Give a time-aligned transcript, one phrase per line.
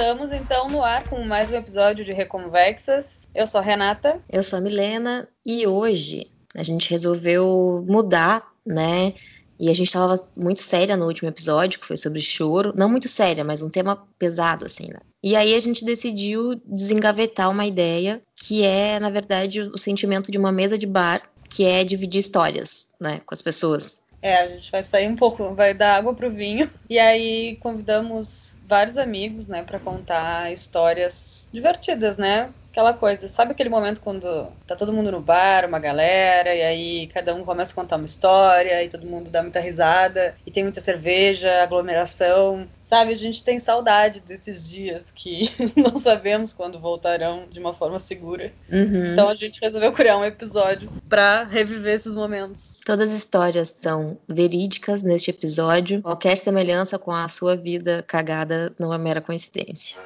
[0.00, 3.28] Estamos então no ar com mais um episódio de Reconvexas.
[3.34, 4.18] Eu sou a Renata.
[4.32, 9.12] Eu sou a Milena e hoje a gente resolveu mudar, né?
[9.58, 12.72] E a gente estava muito séria no último episódio, que foi sobre choro.
[12.74, 15.00] Não muito séria, mas um tema pesado, assim, né?
[15.22, 20.38] E aí a gente decidiu desengavetar uma ideia que é, na verdade, o sentimento de
[20.38, 21.20] uma mesa de bar,
[21.50, 24.00] que é dividir histórias, né, com as pessoas.
[24.22, 26.70] É, a gente vai sair um pouco, vai dar água pro vinho.
[26.88, 32.50] E aí convidamos vários amigos, né, para contar histórias divertidas, né?
[32.70, 37.06] Aquela coisa, sabe aquele momento quando tá todo mundo no bar, uma galera, e aí
[37.08, 40.62] cada um começa a contar uma história, e todo mundo dá muita risada, e tem
[40.62, 43.12] muita cerveja, aglomeração, sabe?
[43.12, 48.50] A gente tem saudade desses dias que não sabemos quando voltarão de uma forma segura.
[48.70, 49.12] Uhum.
[49.12, 52.76] Então a gente resolveu criar um episódio para reviver esses momentos.
[52.84, 56.02] Todas as histórias são verídicas neste episódio.
[56.02, 59.98] Qualquer semelhança com a sua vida cagada não é mera coincidência.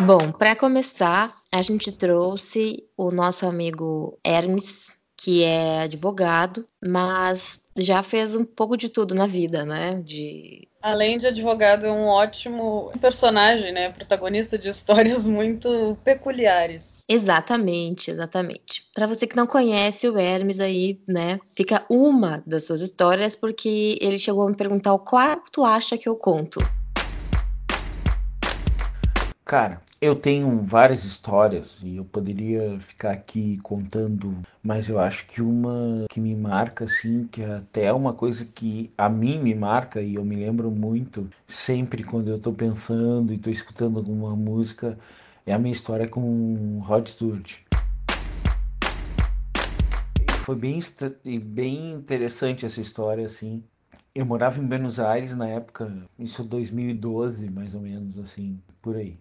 [0.00, 8.02] Bom, para começar, a gente trouxe o nosso amigo Hermes, que é advogado, mas já
[8.02, 10.00] fez um pouco de tudo na vida, né?
[10.02, 13.90] De Além de advogado, é um ótimo personagem, né?
[13.90, 16.96] Protagonista de histórias muito peculiares.
[17.06, 18.88] Exatamente, exatamente.
[18.94, 23.98] Para você que não conhece o Hermes aí, né, fica uma das suas histórias porque
[24.00, 26.60] ele chegou a me perguntar o qual tu acha que eu conto.
[29.44, 35.42] Cara, eu tenho várias histórias e eu poderia ficar aqui contando, mas eu acho que
[35.42, 37.42] uma que me marca, assim, que
[37.78, 42.28] é uma coisa que a mim me marca e eu me lembro muito sempre quando
[42.28, 44.98] eu tô pensando e tô escutando alguma música,
[45.44, 47.58] é a minha história com Rod Stewart.
[50.46, 50.80] Foi bem,
[51.42, 53.62] bem interessante essa história, assim.
[54.14, 59.18] Eu morava em Buenos Aires na época, isso 2012, mais ou menos, assim, por aí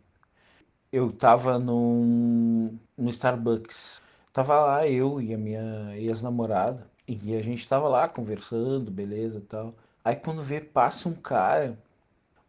[0.91, 4.01] eu tava num, no Starbucks.
[4.33, 6.89] Tava lá eu e a minha ex-namorada.
[7.07, 9.75] E a gente tava lá conversando, beleza tal.
[10.03, 11.77] Aí quando vê, passa um cara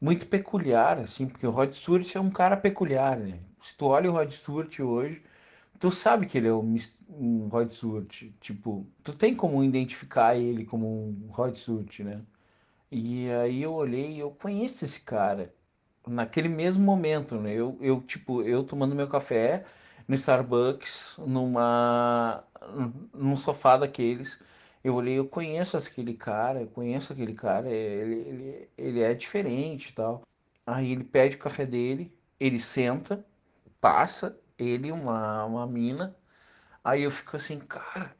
[0.00, 3.40] muito peculiar, assim, porque o Rod Stewart é um cara peculiar, né?
[3.60, 5.22] Se tu olha o Rod Stewart hoje,
[5.78, 6.76] tu sabe que ele é um,
[7.10, 8.24] um Rod Stewart.
[8.40, 12.22] Tipo, tu tem como identificar ele como um Rod Stewart, né?
[12.90, 15.52] E aí eu olhei eu conheço esse cara
[16.06, 17.52] naquele mesmo momento, né?
[17.54, 19.64] Eu, eu, tipo, eu tomando meu café
[20.08, 22.44] no Starbucks, numa,
[23.14, 24.40] num sofá daqueles,
[24.82, 29.90] eu olhei, eu conheço aquele cara, eu conheço aquele cara, ele, ele, ele é diferente
[29.90, 30.22] e tal.
[30.66, 33.24] Aí ele pede o café dele, ele senta,
[33.80, 36.16] passa, ele uma, uma mina,
[36.84, 38.14] aí eu fico assim, cara,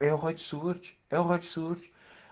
[0.00, 1.82] é o Rod Stewart, é o Rod Stewart.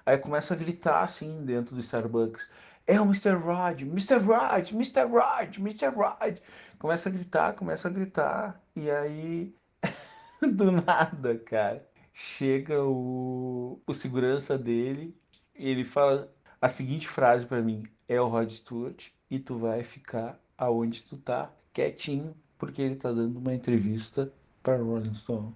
[0.06, 2.48] Aí começa a gritar assim dentro do Starbucks
[2.86, 3.32] é o Mr.
[3.32, 4.18] Rod, Mr.
[4.18, 5.04] Rod, Mr.
[5.04, 5.88] Rod, Mr.
[5.88, 6.38] Rod.
[6.78, 8.62] Começa a gritar, começa a gritar.
[8.76, 9.54] E aí,
[10.42, 15.16] do nada, cara, chega o, o segurança dele.
[15.54, 16.30] ele fala
[16.60, 21.16] a seguinte frase para mim: É o Rod Stewart e tu vai ficar aonde tu
[21.16, 25.54] tá, quietinho, porque ele tá dando uma entrevista para Rolling Stone.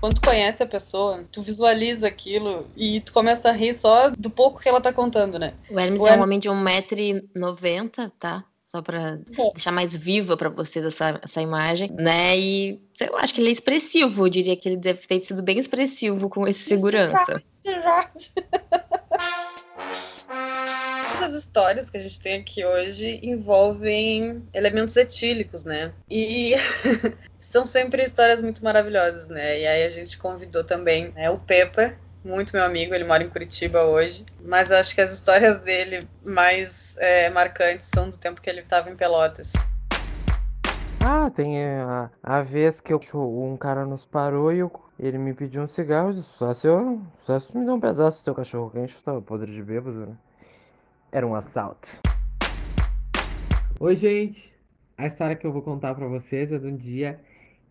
[0.00, 4.30] Quando tu conhece a pessoa, tu visualiza aquilo e tu começa a rir só do
[4.30, 5.52] pouco que ela tá contando, né?
[5.70, 8.42] O Hermes o é um homem de 1,90m, tá?
[8.64, 9.18] Só pra é.
[9.52, 12.38] deixar mais viva para vocês essa, essa imagem, né?
[12.38, 14.24] E sei lá, acho que ele é expressivo.
[14.24, 17.42] Eu diria que ele deve ter sido bem expressivo com esse segurança.
[21.20, 25.92] As histórias que a gente tem aqui hoje envolvem elementos etílicos, né?
[26.08, 26.54] E
[27.50, 29.60] são sempre histórias muito maravilhosas, né?
[29.60, 31.94] E aí a gente convidou também né, o Pepa,
[32.24, 36.96] muito meu amigo, ele mora em Curitiba hoje, mas acho que as histórias dele mais
[36.98, 39.52] é, marcantes são do tempo que ele estava em Pelotas.
[41.04, 45.34] Ah, tem a, a vez que eu, um cara nos parou e eu, ele me
[45.34, 46.12] pediu um cigarro.
[46.12, 47.02] Só se eu.
[47.22, 49.60] Só se tu me dá um pedaço do teu cachorro quente, eu tava podre de
[49.60, 50.16] bêbado, né?
[51.10, 51.88] Era um assalto.
[53.80, 54.54] Oi, gente!
[54.96, 57.18] A história que eu vou contar para vocês é de um dia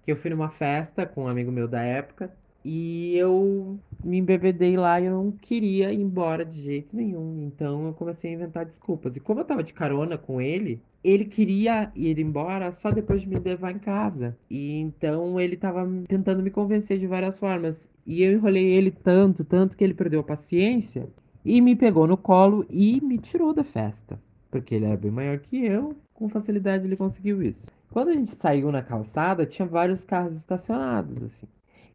[0.10, 2.32] eu fui numa festa com um amigo meu da época
[2.64, 7.44] e eu me embebedei lá e eu não queria ir embora de jeito nenhum.
[7.48, 9.16] Então eu comecei a inventar desculpas.
[9.16, 13.28] E como eu tava de carona com ele, ele queria ir embora só depois de
[13.28, 14.38] me levar em casa.
[14.50, 17.88] E então ele tava tentando me convencer de várias formas.
[18.06, 21.08] E eu enrolei ele tanto, tanto que ele perdeu a paciência
[21.46, 24.20] e me pegou no colo e me tirou da festa.
[24.52, 27.72] Porque ele era bem maior que eu, com facilidade ele conseguiu isso.
[27.92, 31.48] Quando a gente saiu na calçada, tinha vários carros estacionados, assim.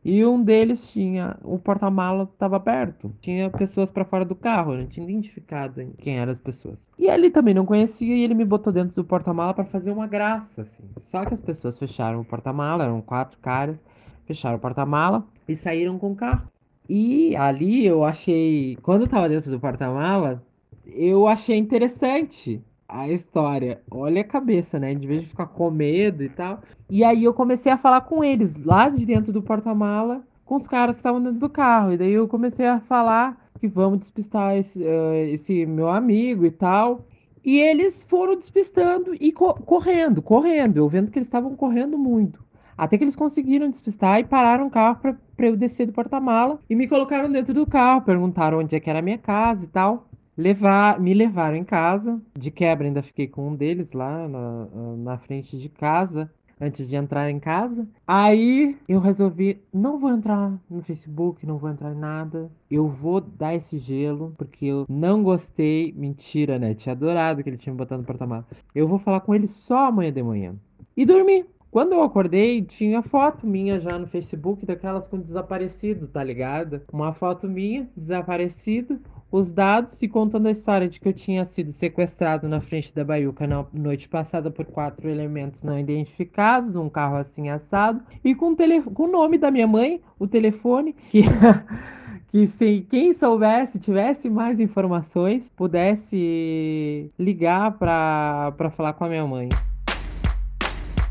[0.04, 1.38] E um deles tinha.
[1.42, 3.10] O porta-mala estava aberto.
[3.20, 4.74] Tinha pessoas para fora do carro.
[4.74, 6.76] Eu não tinha identificado quem eram as pessoas.
[6.98, 10.06] E ele também não conhecia e ele me botou dentro do porta-mala para fazer uma
[10.06, 10.84] graça, assim.
[11.00, 13.78] Só que as pessoas fecharam o porta-mala, eram quatro caras,
[14.26, 16.48] fecharam o porta-mala e saíram com o carro.
[16.86, 18.76] E ali eu achei.
[18.82, 20.44] Quando eu tava dentro do porta-mala,
[20.84, 23.82] eu achei interessante a história.
[23.90, 24.94] Olha a cabeça, né?
[24.94, 26.60] De vez de ficar com medo e tal.
[26.88, 30.66] E aí eu comecei a falar com eles, lá de dentro do porta-mala, com os
[30.66, 31.92] caras que estavam dentro do carro.
[31.92, 36.50] E daí eu comecei a falar que vamos despistar esse, uh, esse meu amigo e
[36.50, 37.06] tal.
[37.44, 40.78] E eles foram despistando e co correndo, correndo.
[40.78, 42.42] Eu vendo que eles estavam correndo muito.
[42.76, 44.98] Até que eles conseguiram despistar e pararam o carro
[45.36, 48.90] para eu descer do porta-mala e me colocaram dentro do carro, perguntaram onde é que
[48.90, 50.08] era a minha casa e tal.
[50.36, 52.20] Levar, me levaram em casa.
[52.36, 54.66] De quebra, ainda fiquei com um deles lá na,
[54.96, 57.86] na frente de casa, antes de entrar em casa.
[58.06, 62.50] Aí eu resolvi: não vou entrar no Facebook, não vou entrar em nada.
[62.70, 65.92] Eu vou dar esse gelo, porque eu não gostei.
[65.96, 66.74] Mentira, né?
[66.74, 68.46] Tinha adorado que ele tinha me botado no porta-malas.
[68.74, 70.54] Eu vou falar com ele só amanhã de manhã.
[70.96, 71.46] E dormi.
[71.74, 76.82] Quando eu acordei, tinha foto minha já no Facebook, daquelas com desaparecidos, tá ligado?
[76.92, 79.00] Uma foto minha, desaparecido,
[79.36, 83.04] os dados e contando a história de que eu tinha sido sequestrado na frente da
[83.04, 88.54] Baiuca na noite passada por quatro elementos não identificados, um carro assim assado, e com,
[88.54, 88.80] tele...
[88.80, 91.22] com o nome da minha mãe, o telefone, que.
[92.30, 99.48] que se quem soubesse, tivesse mais informações, pudesse ligar para falar com a minha mãe.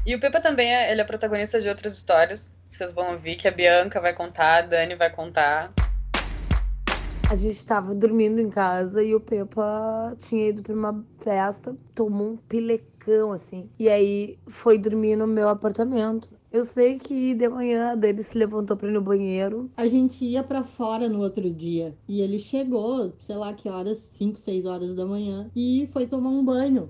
[0.05, 2.49] E o Pepa também é, ele é protagonista de outras histórias.
[2.69, 5.73] Vocês vão ouvir que a Bianca vai contar, a Dani vai contar.
[7.29, 12.33] A gente estava dormindo em casa e o Pepa tinha ido para uma festa, tomou
[12.33, 13.69] um pilecão assim.
[13.79, 16.35] E aí foi dormir no meu apartamento.
[16.53, 19.71] Eu sei que de manhã dele se levantou para ir no banheiro.
[19.75, 23.97] A gente ia para fora no outro dia e ele chegou, sei lá que horas,
[23.97, 26.89] 5, 6 horas da manhã e foi tomar um banho.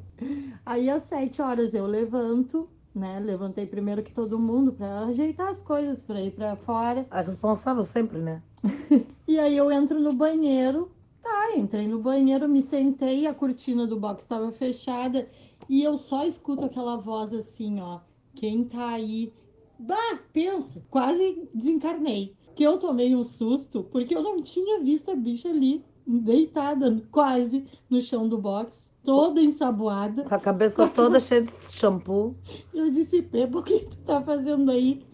[0.66, 3.20] Aí às 7 horas eu levanto, né?
[3.20, 7.06] Levantei primeiro que todo mundo para ajeitar as coisas para ir para fora.
[7.10, 8.42] A responsável sempre, né?
[9.28, 10.92] e aí eu entro no banheiro.
[11.22, 15.30] Tá, entrei no banheiro, me sentei, a cortina do box estava fechada
[15.70, 18.02] e eu só escuto aquela voz assim, ó.
[18.36, 19.32] Quem tá aí?
[19.80, 22.36] Bah, pensa, quase desencarnei.
[22.56, 27.66] Que eu tomei um susto porque eu não tinha visto a bicha ali deitada quase
[27.90, 30.24] no chão do box, toda ensaboada.
[30.24, 32.36] Com a cabeça toda cheia de shampoo.
[32.74, 35.06] Eu disse, Pepa, o que tu tá fazendo aí?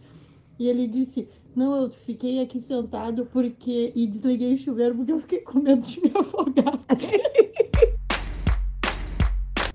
[0.58, 3.92] E ele disse, não, eu fiquei aqui sentado porque.
[3.96, 6.74] E desliguei o chuveiro porque eu fiquei com medo de me afogar.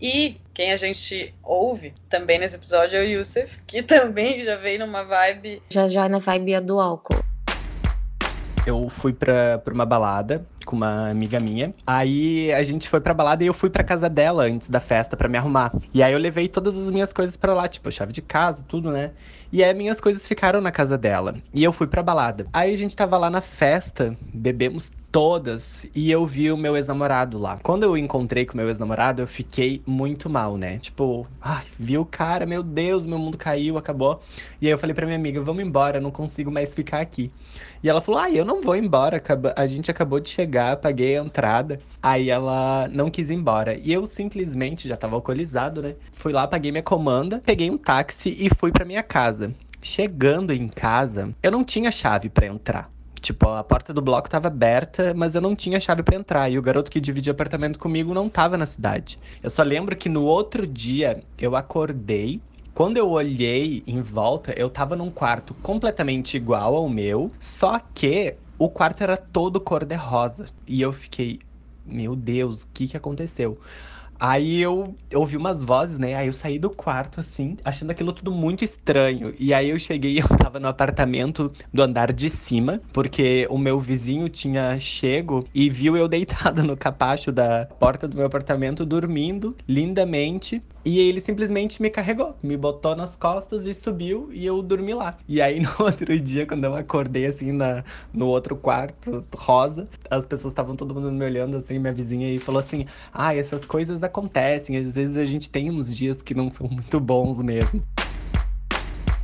[0.01, 4.81] E quem a gente ouve também nesse episódio é o Yusuf, que também já veio
[4.81, 5.63] numa vibe.
[5.71, 7.25] Já já na vibe do álcool.
[8.67, 11.75] Eu fui pra, pra uma balada com uma amiga minha.
[11.87, 15.17] Aí a gente foi pra balada e eu fui pra casa dela antes da festa
[15.17, 15.73] para me arrumar.
[15.93, 18.91] E aí eu levei todas as minhas coisas para lá, tipo, chave de casa, tudo,
[18.91, 19.13] né?
[19.53, 21.37] E aí minhas coisas ficaram na casa dela.
[21.53, 22.47] E eu fui pra balada.
[22.53, 27.39] Aí a gente tava lá na festa, bebemos todas e eu vi o meu ex-namorado
[27.39, 27.61] lá.
[27.63, 30.79] Quando eu encontrei com o meu ex-namorado, eu fiquei muito mal, né?
[30.79, 34.21] Tipo, ai, vi o cara, meu Deus, meu mundo caiu, acabou.
[34.61, 37.31] E aí eu falei pra minha amiga, vamos embora, não consigo mais ficar aqui.
[37.81, 39.23] E ela falou, ai, eu não vou embora,
[39.55, 41.79] a gente acabou de chegar, paguei a entrada.
[42.03, 43.79] Aí ela não quis ir embora.
[43.79, 45.95] E eu simplesmente, já tava alcoolizado, né?
[46.11, 49.55] Fui lá, paguei minha comanda, peguei um táxi e fui pra minha casa.
[49.81, 52.91] Chegando em casa, eu não tinha chave para entrar.
[53.25, 56.51] Tipo, a porta do bloco tava aberta, mas eu não tinha chave para entrar.
[56.51, 59.19] E o garoto que dividia apartamento comigo não tava na cidade.
[59.43, 62.43] Eu só lembro que no outro dia eu acordei.
[62.75, 68.37] Quando eu olhei em volta, eu tava num quarto completamente igual ao meu, só que
[68.59, 70.51] o quarto era todo cor-de-rosa.
[70.67, 71.41] E eu fiquei,
[71.83, 73.59] meu Deus, o que que aconteceu?
[74.19, 76.15] Aí eu, ouvi umas vozes, né?
[76.15, 79.35] Aí eu saí do quarto, assim, achando aquilo tudo muito estranho.
[79.39, 83.81] E aí eu cheguei, eu tava no apartamento do andar de cima, porque o meu
[83.81, 89.57] vizinho tinha chego e viu eu deitado no capacho da porta do meu apartamento, dormindo
[89.69, 90.63] lindamente.
[90.85, 95.17] E ele simplesmente me carregou, me botou nas costas e subiu e eu dormi lá.
[95.27, 100.27] E aí no outro dia, quando eu acordei assim na, no outro quarto, rosa, as
[100.27, 104.03] pessoas estavam todo mundo me olhando assim, minha vizinha, e falou assim: Ah, essas coisas
[104.05, 107.83] acontecem, às vezes a gente tem uns dias que não são muito bons mesmo.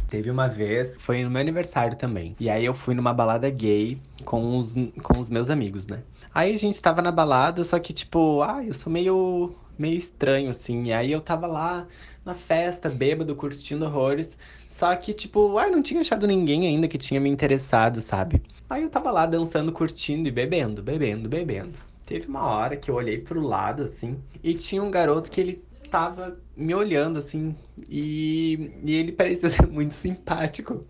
[0.08, 2.34] Teve uma vez, foi no meu aniversário também.
[2.40, 6.00] E aí eu fui numa balada gay com os, com os meus amigos, né?
[6.34, 10.50] Aí a gente tava na balada, só que tipo, ah, eu sou meio meio estranho,
[10.50, 10.84] assim.
[10.84, 11.86] E aí eu tava lá
[12.24, 14.36] na festa, bêbado, curtindo horrores.
[14.68, 18.42] Só que, tipo, ai, não tinha achado ninguém ainda que tinha me interessado, sabe?
[18.68, 21.89] Aí eu tava lá dançando, curtindo e bebendo, bebendo, bebendo.
[22.10, 25.62] Teve uma hora que eu olhei pro lado, assim, e tinha um garoto que ele
[25.92, 27.54] tava me olhando, assim,
[27.88, 30.84] e, e ele parecia ser muito simpático.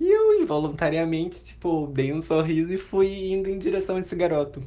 [0.00, 4.60] E eu, involuntariamente, tipo, dei um sorriso e fui indo em direção a esse garoto.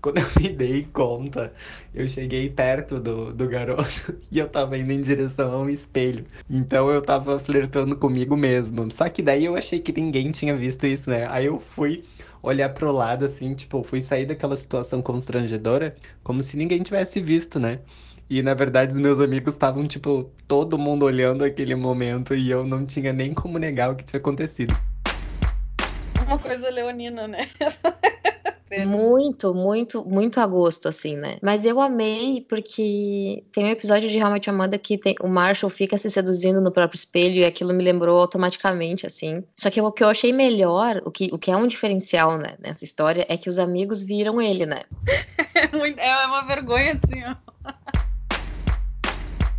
[0.00, 1.52] Quando eu me dei conta,
[1.92, 6.24] eu cheguei perto do, do garoto e eu tava indo em direção a um espelho.
[6.48, 8.88] Então eu tava flertando comigo mesmo.
[8.92, 11.26] Só que daí eu achei que ninguém tinha visto isso, né?
[11.28, 12.04] Aí eu fui
[12.42, 15.94] olhar pro lado, assim, tipo, fui sair daquela situação constrangedora,
[16.24, 17.80] como se ninguém tivesse visto, né?
[18.28, 22.66] E na verdade os meus amigos estavam, tipo, todo mundo olhando aquele momento e eu
[22.66, 24.74] não tinha nem como negar o que tinha acontecido.
[26.26, 27.48] Uma coisa leonina, né?
[28.80, 31.36] Muito, muito, muito a gosto, assim, né?
[31.42, 35.98] Mas eu amei porque tem um episódio de Realmente Amanda que tem, o Marshall fica
[35.98, 39.44] se seduzindo no próprio espelho e aquilo me lembrou automaticamente, assim.
[39.54, 42.54] Só que o que eu achei melhor, o que, o que é um diferencial, né,
[42.58, 44.82] nessa história, é que os amigos viram ele, né?
[45.54, 47.36] É, muito, é uma vergonha, assim, ó.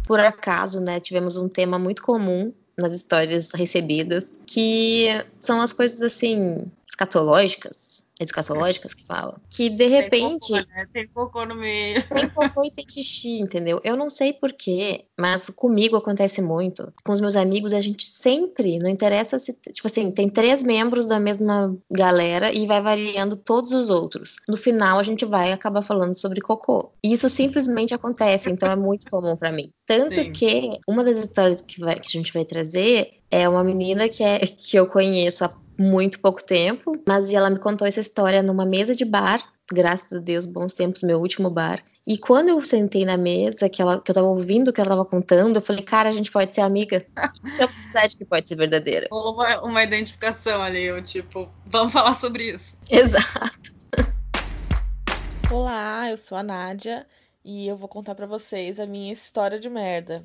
[0.05, 5.07] Por acaso, né, tivemos um tema muito comum nas histórias recebidas, que
[5.39, 7.82] são as coisas, assim, escatológicas,
[8.19, 10.53] escatológicas que falam, que de repente.
[10.53, 10.87] Tem cocô, né?
[10.93, 12.03] tem cocô no meio.
[12.07, 13.81] Tem cocô e tem xixi, entendeu?
[13.83, 16.91] Eu não sei porquê, mas comigo acontece muito.
[17.03, 19.53] Com os meus amigos, a gente sempre, não interessa se.
[19.53, 24.37] Tipo assim, tem três membros da mesma galera e vai variando todos os outros.
[24.47, 26.91] No final, a gente vai acabar falando sobre cocô.
[27.03, 29.71] E isso simplesmente acontece, então é muito comum para mim.
[29.85, 30.31] Tanto Sim.
[30.31, 34.23] que uma das histórias que, vai, que a gente vai trazer é uma menina que,
[34.23, 38.65] é, que eu conheço há muito pouco tempo, mas ela me contou essa história numa
[38.65, 39.43] mesa de bar.
[39.71, 41.83] Graças a Deus, bons tempos, meu último bar.
[42.05, 44.89] E quando eu sentei na mesa, que, ela, que eu tava ouvindo o que ela
[44.89, 47.05] tava contando, eu falei, cara, a gente pode ser amiga.
[47.45, 49.07] Isso é uma que pode ser verdadeira.
[49.09, 52.77] Ou uma, uma identificação ali, eu tipo, vamos falar sobre isso.
[52.89, 53.73] Exato.
[55.51, 57.07] Olá, eu sou a Nádia
[57.43, 60.23] e eu vou contar pra vocês a minha história de merda.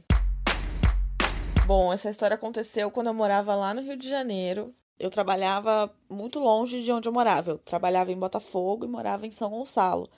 [1.66, 4.74] Bom, essa história aconteceu quando eu morava lá no Rio de Janeiro.
[4.98, 7.52] Eu trabalhava muito longe de onde eu morava.
[7.52, 10.08] Eu trabalhava em Botafogo e morava em São Gonçalo.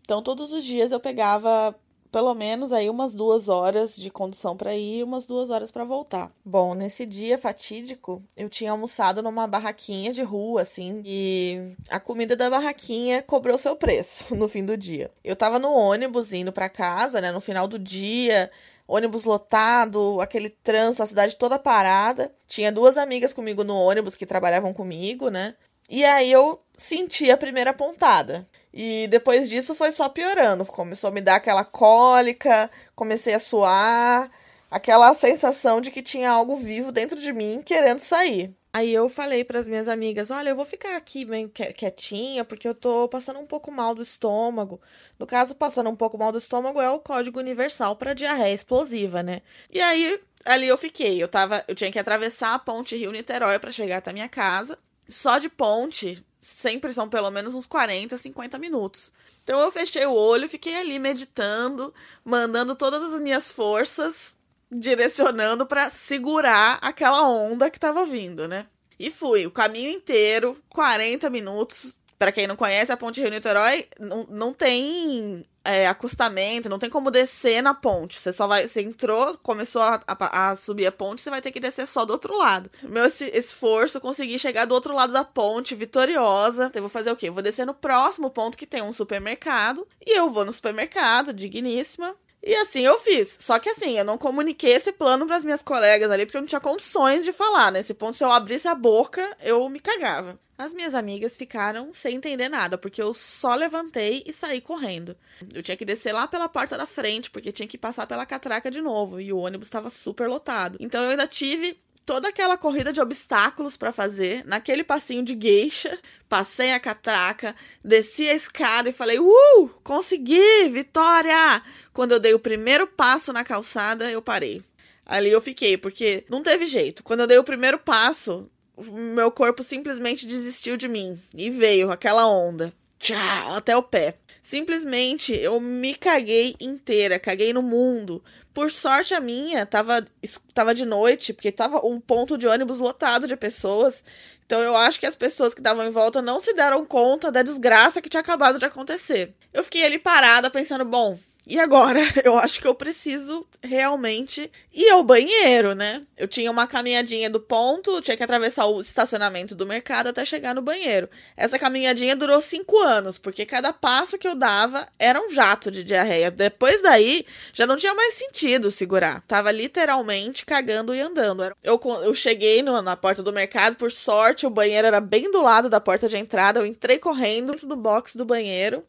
[0.00, 1.74] Então, todos os dias eu pegava
[2.12, 5.82] pelo menos aí umas duas horas de condução para ir e umas duas horas para
[5.82, 6.30] voltar.
[6.44, 12.36] Bom, nesse dia fatídico, eu tinha almoçado numa barraquinha de rua, assim, e a comida
[12.36, 15.10] da barraquinha cobrou seu preço no fim do dia.
[15.24, 18.50] Eu tava no ônibus indo para casa, né, no final do dia,
[18.86, 22.32] ônibus lotado, aquele trânsito, a cidade toda parada.
[22.46, 25.54] Tinha duas amigas comigo no ônibus que trabalhavam comigo, né?
[25.88, 28.46] E aí eu senti a primeira pontada.
[28.72, 30.64] E depois disso foi só piorando.
[30.64, 34.30] Começou a me dar aquela cólica, comecei a suar,
[34.70, 38.54] aquela sensação de que tinha algo vivo dentro de mim querendo sair.
[38.74, 42.66] Aí eu falei para as minhas amigas: olha, eu vou ficar aqui bem quietinha, porque
[42.66, 44.80] eu tô passando um pouco mal do estômago.
[45.18, 49.22] No caso, passando um pouco mal do estômago é o código universal para diarreia explosiva,
[49.22, 49.42] né?
[49.70, 51.22] E aí ali eu fiquei.
[51.22, 54.78] Eu tava, eu tinha que atravessar a ponte Rio-Niterói para chegar até minha casa.
[55.08, 59.12] Só de ponte, sempre são pelo menos uns 40, 50 minutos.
[59.44, 61.92] Então eu fechei o olho, fiquei ali meditando,
[62.24, 64.36] mandando todas as minhas forças
[64.72, 68.66] direcionando para segurar aquela onda que tava vindo, né?
[68.98, 71.98] E fui o caminho inteiro, 40 minutos.
[72.18, 77.10] Para quem não conhece, a Ponte Rio-Niterói não, não tem é, acostamento, não tem como
[77.10, 78.18] descer na ponte.
[78.18, 78.68] Você só vai.
[78.68, 82.04] Você entrou, começou a, a, a, subir a ponte, você vai ter que descer só
[82.04, 82.70] do outro lado.
[82.82, 86.66] Meu esforço, consegui chegar do outro lado da ponte, vitoriosa.
[86.66, 87.28] Então, eu vou fazer o quê?
[87.28, 89.86] Eu vou descer no próximo ponto que tem um supermercado.
[90.04, 92.14] E eu vou no supermercado, digníssima.
[92.42, 93.36] E assim eu fiz.
[93.38, 96.42] Só que assim, eu não comuniquei esse plano para as minhas colegas ali, porque eu
[96.42, 97.70] não tinha condições de falar.
[97.70, 100.38] Nesse ponto, se eu abrisse a boca, eu me cagava.
[100.58, 105.16] As minhas amigas ficaram sem entender nada, porque eu só levantei e saí correndo.
[105.52, 108.70] Eu tinha que descer lá pela porta da frente, porque tinha que passar pela catraca
[108.70, 110.76] de novo, e o ônibus estava super lotado.
[110.78, 115.98] Então eu ainda tive toda aquela corrida de obstáculos para fazer, naquele passinho de gueixa,
[116.28, 117.54] passei a catraca,
[117.84, 121.62] desci a escada e falei: "Uh, consegui, vitória!".
[121.92, 124.62] Quando eu dei o primeiro passo na calçada, eu parei.
[125.04, 127.02] Ali eu fiquei, porque não teve jeito.
[127.02, 132.26] Quando eu dei o primeiro passo, meu corpo simplesmente desistiu de mim e veio aquela
[132.26, 132.72] onda.
[132.98, 134.16] Tchau, até o pé.
[134.40, 138.22] Simplesmente eu me caguei inteira, caguei no mundo.
[138.54, 140.06] Por sorte a minha, tava,
[140.52, 144.04] tava de noite, porque tava um ponto de ônibus lotado de pessoas.
[144.44, 147.42] Então eu acho que as pessoas que estavam em volta não se deram conta da
[147.42, 149.34] desgraça que tinha acabado de acontecer.
[149.52, 154.88] Eu fiquei ali parada pensando, bom, E agora, eu acho que eu preciso realmente ir
[154.90, 156.02] ao banheiro, né?
[156.16, 160.54] Eu tinha uma caminhadinha do ponto, tinha que atravessar o estacionamento do mercado até chegar
[160.54, 161.08] no banheiro.
[161.36, 165.82] Essa caminhadinha durou cinco anos, porque cada passo que eu dava era um jato de
[165.82, 166.30] diarreia.
[166.30, 169.22] Depois daí, já não tinha mais sentido segurar.
[169.26, 171.42] Tava literalmente cagando e andando.
[171.62, 175.42] Eu, eu cheguei no, na porta do mercado, por sorte, o banheiro era bem do
[175.42, 176.60] lado da porta de entrada.
[176.60, 178.84] Eu entrei correndo no box do banheiro.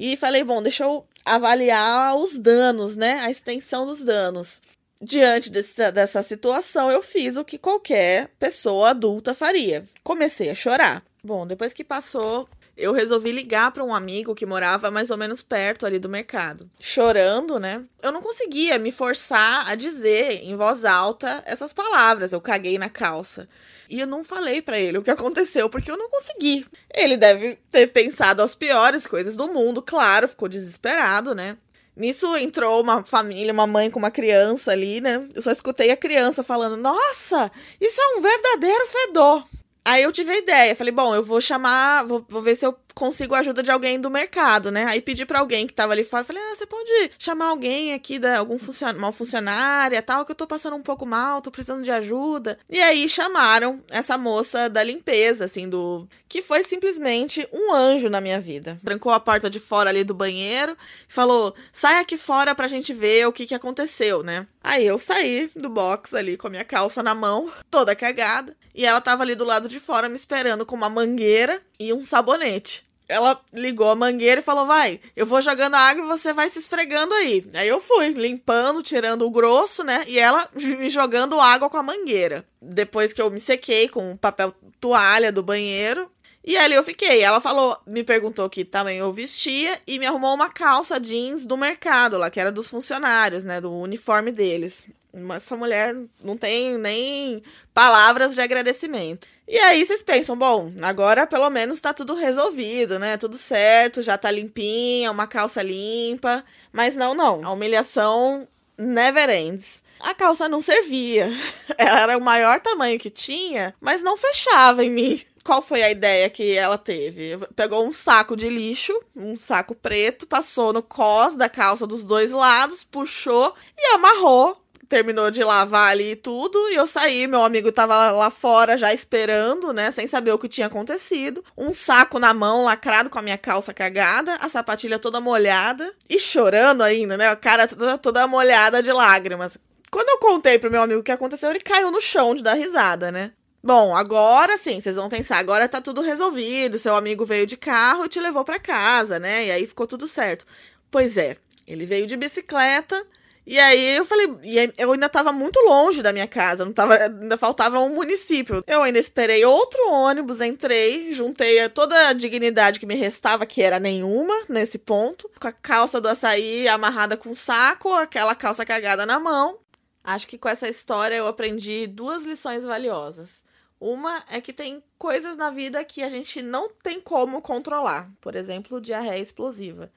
[0.00, 3.20] E falei, bom, deixa eu avaliar os danos, né?
[3.20, 4.58] A extensão dos danos.
[4.98, 9.84] Diante desse, dessa situação, eu fiz o que qualquer pessoa adulta faria.
[10.02, 11.04] Comecei a chorar.
[11.22, 12.48] Bom, depois que passou,
[12.80, 16.68] eu resolvi ligar para um amigo que morava mais ou menos perto ali do mercado.
[16.80, 17.84] Chorando, né?
[18.02, 22.32] Eu não conseguia me forçar a dizer em voz alta essas palavras.
[22.32, 23.48] Eu caguei na calça.
[23.88, 26.66] E eu não falei para ele o que aconteceu, porque eu não consegui.
[26.94, 31.56] Ele deve ter pensado as piores coisas do mundo, claro, ficou desesperado, né?
[31.96, 35.28] Nisso entrou uma família, uma mãe com uma criança ali, né?
[35.34, 39.44] Eu só escutei a criança falando: Nossa, isso é um verdadeiro fedor.
[39.90, 42.72] Aí eu tive a ideia, falei, bom, eu vou chamar, vou, vou ver se eu
[42.94, 44.84] consigo a ajuda de alguém do mercado, né?
[44.88, 48.18] Aí pedi para alguém que tava ali fora, falei, ah, você pode chamar alguém aqui,
[48.18, 51.82] da, algum funcion uma funcionária, tal, que eu tô passando um pouco mal, tô precisando
[51.84, 52.58] de ajuda.
[52.68, 56.06] E aí chamaram essa moça da limpeza, assim, do...
[56.28, 58.78] Que foi simplesmente um anjo na minha vida.
[58.84, 60.76] Trancou a porta de fora ali do banheiro,
[61.08, 64.46] falou, sai aqui fora pra gente ver o que que aconteceu, né?
[64.62, 68.54] Aí eu saí do box ali com a minha calça na mão, toda cagada.
[68.74, 72.04] E ela tava ali do lado de fora me esperando com uma mangueira e um
[72.04, 72.79] sabonete.
[73.10, 76.60] Ela ligou a mangueira e falou: Vai, eu vou jogando água e você vai se
[76.60, 77.44] esfregando aí.
[77.54, 80.04] Aí eu fui, limpando, tirando o grosso, né?
[80.06, 82.44] E ela me jogando água com a mangueira.
[82.62, 86.08] Depois que eu me sequei com papel toalha do banheiro,
[86.44, 87.20] e ali eu fiquei.
[87.20, 91.56] Ela falou, me perguntou que também eu vestia e me arrumou uma calça jeans do
[91.56, 94.86] mercado lá, que era dos funcionários, né, do uniforme deles.
[95.34, 97.42] Essa mulher não tem nem
[97.74, 99.28] palavras de agradecimento.
[99.50, 103.16] E aí vocês pensam, bom, agora pelo menos tá tudo resolvido, né?
[103.16, 106.44] Tudo certo, já tá limpinha, uma calça limpa.
[106.72, 107.44] Mas não, não.
[107.44, 108.46] A humilhação
[108.78, 109.82] never ends.
[109.98, 111.28] A calça não servia.
[111.76, 115.90] Ela era o maior tamanho que tinha, mas não fechava em mim qual foi a
[115.90, 117.36] ideia que ela teve?
[117.56, 122.30] Pegou um saco de lixo, um saco preto, passou no cos da calça dos dois
[122.30, 124.56] lados, puxou e amarrou.
[124.90, 127.28] Terminou de lavar ali tudo e eu saí.
[127.28, 129.92] Meu amigo tava lá fora já esperando, né?
[129.92, 131.44] Sem saber o que tinha acontecido.
[131.56, 136.18] Um saco na mão, lacrado com a minha calça cagada, a sapatilha toda molhada e
[136.18, 137.28] chorando ainda, né?
[137.28, 139.56] A cara toda, toda molhada de lágrimas.
[139.92, 142.54] Quando eu contei pro meu amigo o que aconteceu, ele caiu no chão de dar
[142.54, 143.30] risada, né?
[143.62, 148.06] Bom, agora sim, vocês vão pensar, agora tá tudo resolvido, seu amigo veio de carro
[148.06, 149.46] e te levou para casa, né?
[149.46, 150.44] E aí ficou tudo certo.
[150.90, 153.06] Pois é, ele veio de bicicleta
[153.50, 156.94] e aí eu falei, e eu ainda tava muito longe da minha casa, não tava,
[156.94, 158.62] ainda faltava um município.
[158.64, 163.80] Eu ainda esperei outro ônibus, entrei, juntei toda a dignidade que me restava, que era
[163.80, 169.18] nenhuma nesse ponto, com a calça do açaí amarrada com saco, aquela calça cagada na
[169.18, 169.58] mão.
[170.04, 173.42] Acho que com essa história eu aprendi duas lições valiosas.
[173.80, 178.36] Uma é que tem coisas na vida que a gente não tem como controlar, por
[178.36, 179.90] exemplo, diarreia explosiva.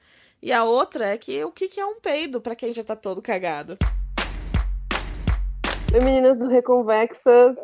[0.44, 3.22] E a outra é que o que é um peido para quem já tá todo
[3.22, 3.78] cagado.
[5.90, 7.56] Oi meninas do Reconvexas,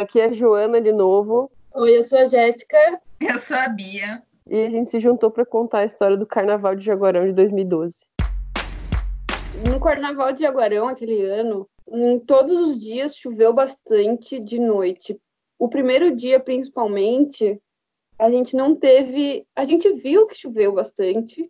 [0.00, 1.52] aqui é a Joana de novo.
[1.74, 2.78] Oi, eu sou a Jéssica.
[3.20, 4.22] Eu sou a Bia.
[4.48, 7.96] E a gente se juntou para contar a história do Carnaval de Jaguarão de 2012.
[9.68, 15.20] No Carnaval de Jaguarão, aquele ano, em todos os dias choveu bastante de noite,
[15.58, 17.60] o primeiro dia, principalmente,
[18.18, 19.46] a gente não teve.
[19.54, 21.46] A gente viu que choveu bastante,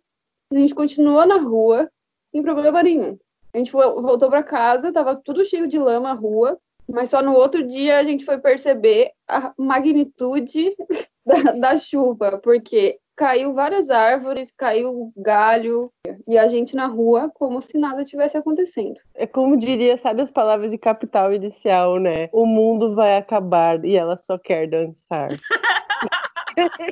[0.57, 1.89] a gente continuou na rua,
[2.31, 3.17] sem problema nenhum.
[3.53, 6.57] A gente voltou para casa, tava tudo cheio de lama a rua,
[6.91, 10.75] mas só no outro dia a gente foi perceber a magnitude
[11.25, 15.91] da, da chuva, porque caiu várias árvores, caiu galho,
[16.27, 18.99] e a gente na rua como se nada tivesse acontecendo.
[19.13, 22.29] É como diria, sabe as palavras de capital inicial, né?
[22.31, 25.29] O mundo vai acabar e ela só quer dançar.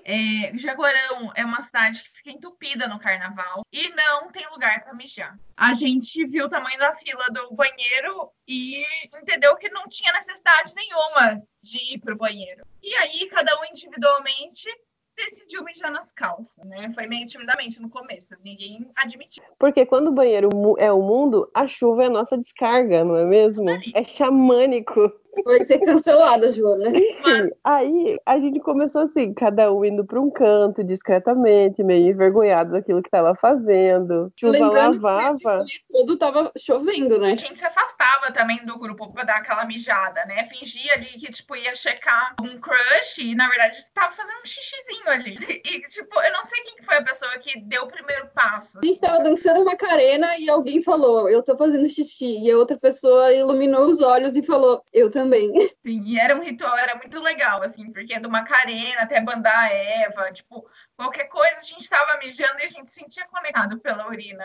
[0.05, 4.93] É, Jaguarão é uma cidade que fica entupida no carnaval e não tem lugar para
[4.93, 5.37] mijar.
[5.55, 8.83] A gente viu o tamanho da fila do banheiro e
[9.15, 12.65] entendeu que não tinha necessidade nenhuma de ir para o banheiro.
[12.81, 14.67] E aí, cada um individualmente
[15.15, 16.89] decidiu mijar nas calças, né?
[16.91, 19.43] Foi meio timidamente no começo, ninguém admitiu.
[19.59, 23.25] Porque quando o banheiro é o mundo, a chuva é a nossa descarga, não é
[23.25, 23.69] mesmo?
[23.93, 25.11] É xamânico.
[25.45, 26.89] Vai ser cancelada, Joana.
[26.89, 32.71] Enfim, aí a gente começou assim, cada um indo para um canto discretamente, meio envergonhado
[32.71, 34.31] daquilo que estava fazendo.
[34.39, 35.65] Chuva Lembrando lavava.
[35.91, 37.27] todo tava chovendo, né?
[37.27, 40.45] A gente se afastava também do grupo pra dar aquela mijada, né?
[40.45, 45.09] Fingia ali que, tipo, ia checar um crush e, na verdade, tava fazendo um xixizinho
[45.09, 45.37] ali.
[45.71, 48.79] E, tipo, eu não sei quem foi a pessoa que deu o primeiro passo.
[48.79, 52.39] A gente tava dançando Macarena e alguém falou, eu tô fazendo xixi.
[52.39, 55.20] E a outra pessoa iluminou os olhos e falou, eu também.
[55.83, 59.73] Sim, e era um ritual, era muito legal, assim, porque do Macarena até bandar a
[59.73, 64.07] Eva, tipo, qualquer coisa a gente tava mijando e a gente se sentia conectado pela
[64.07, 64.43] urina.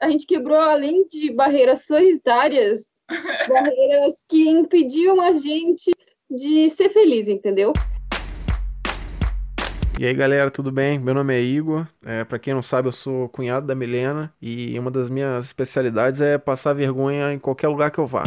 [0.00, 2.86] A gente quebrou, além de barreiras sanitárias,
[3.48, 5.90] barreiras que impediam a gente
[6.30, 7.72] de ser feliz, entendeu?
[9.98, 10.96] E aí galera, tudo bem?
[10.96, 11.84] Meu nome é Igor.
[12.04, 16.20] É, para quem não sabe, eu sou cunhado da Milena e uma das minhas especialidades
[16.20, 18.22] é passar vergonha em qualquer lugar que eu vá.